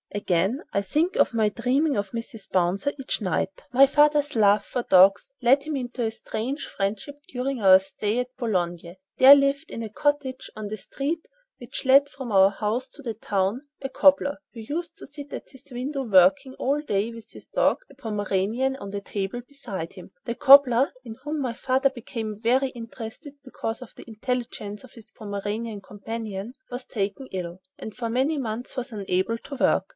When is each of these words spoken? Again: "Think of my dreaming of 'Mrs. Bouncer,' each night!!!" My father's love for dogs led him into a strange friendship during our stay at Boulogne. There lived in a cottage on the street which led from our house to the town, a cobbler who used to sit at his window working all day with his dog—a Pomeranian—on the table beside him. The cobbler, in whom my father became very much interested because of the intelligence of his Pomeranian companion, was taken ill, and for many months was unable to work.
Again: 0.13 0.63
"Think 0.75 1.15
of 1.15 1.33
my 1.33 1.47
dreaming 1.47 1.95
of 1.95 2.09
'Mrs. 2.09 2.51
Bouncer,' 2.51 2.91
each 2.99 3.21
night!!!" 3.21 3.63
My 3.71 3.85
father's 3.85 4.35
love 4.35 4.65
for 4.65 4.81
dogs 4.81 5.29
led 5.41 5.63
him 5.63 5.77
into 5.77 6.03
a 6.03 6.11
strange 6.11 6.65
friendship 6.65 7.21
during 7.29 7.61
our 7.61 7.79
stay 7.79 8.19
at 8.19 8.35
Boulogne. 8.35 8.97
There 9.19 9.35
lived 9.35 9.69
in 9.69 9.83
a 9.83 9.89
cottage 9.89 10.49
on 10.55 10.67
the 10.67 10.75
street 10.75 11.27
which 11.59 11.85
led 11.85 12.09
from 12.09 12.31
our 12.31 12.49
house 12.49 12.87
to 12.89 13.01
the 13.01 13.13
town, 13.13 13.67
a 13.81 13.87
cobbler 13.87 14.39
who 14.53 14.61
used 14.61 14.97
to 14.97 15.05
sit 15.05 15.31
at 15.31 15.49
his 15.49 15.69
window 15.71 16.03
working 16.03 16.55
all 16.55 16.81
day 16.81 17.11
with 17.11 17.31
his 17.31 17.45
dog—a 17.45 17.95
Pomeranian—on 17.95 18.89
the 18.89 19.01
table 19.01 19.41
beside 19.47 19.93
him. 19.93 20.11
The 20.25 20.35
cobbler, 20.35 20.91
in 21.05 21.15
whom 21.23 21.39
my 21.41 21.53
father 21.53 21.89
became 21.91 22.37
very 22.39 22.63
much 22.67 22.75
interested 22.75 23.35
because 23.45 23.81
of 23.81 23.93
the 23.95 24.03
intelligence 24.07 24.83
of 24.83 24.91
his 24.93 25.11
Pomeranian 25.11 25.79
companion, 25.79 26.53
was 26.71 26.83
taken 26.85 27.27
ill, 27.31 27.61
and 27.77 27.95
for 27.95 28.09
many 28.09 28.37
months 28.37 28.75
was 28.75 28.91
unable 28.91 29.37
to 29.37 29.55
work. 29.55 29.85